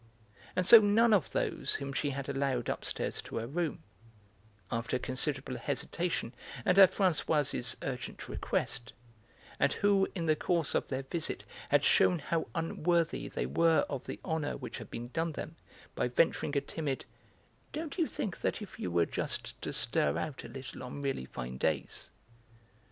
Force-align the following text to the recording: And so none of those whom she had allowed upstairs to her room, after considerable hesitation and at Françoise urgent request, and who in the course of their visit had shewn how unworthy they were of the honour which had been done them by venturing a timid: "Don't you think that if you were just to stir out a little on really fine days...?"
And 0.55 0.65
so 0.65 0.79
none 0.81 1.13
of 1.13 1.31
those 1.31 1.75
whom 1.75 1.93
she 1.93 2.09
had 2.09 2.27
allowed 2.27 2.69
upstairs 2.69 3.21
to 3.21 3.35
her 3.35 3.45
room, 3.45 3.83
after 4.71 4.97
considerable 4.97 5.59
hesitation 5.59 6.33
and 6.65 6.79
at 6.79 6.93
Françoise 6.93 7.75
urgent 7.83 8.27
request, 8.27 8.93
and 9.59 9.73
who 9.73 10.07
in 10.15 10.25
the 10.25 10.35
course 10.35 10.73
of 10.73 10.89
their 10.89 11.03
visit 11.03 11.43
had 11.69 11.83
shewn 11.85 12.17
how 12.17 12.47
unworthy 12.55 13.27
they 13.27 13.45
were 13.45 13.85
of 13.91 14.07
the 14.07 14.19
honour 14.25 14.57
which 14.57 14.79
had 14.79 14.89
been 14.89 15.09
done 15.09 15.33
them 15.33 15.55
by 15.93 16.07
venturing 16.07 16.57
a 16.57 16.61
timid: 16.61 17.05
"Don't 17.71 17.99
you 17.99 18.07
think 18.07 18.41
that 18.41 18.59
if 18.59 18.79
you 18.79 18.89
were 18.89 19.05
just 19.05 19.61
to 19.61 19.71
stir 19.71 20.17
out 20.17 20.43
a 20.43 20.47
little 20.47 20.81
on 20.81 21.03
really 21.03 21.25
fine 21.25 21.59
days...?" 21.59 22.09